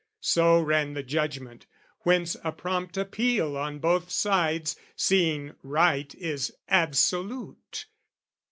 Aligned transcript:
So 0.23 0.59
ran 0.59 0.93
the 0.93 1.03
judgment: 1.03 1.67
whence 1.99 2.35
a 2.43 2.51
prompt 2.51 2.97
appeal 2.97 3.55
On 3.55 3.77
both 3.77 4.09
sides, 4.09 4.75
seeing 4.95 5.53
right 5.61 6.15
is 6.15 6.51
absolute. 6.67 7.85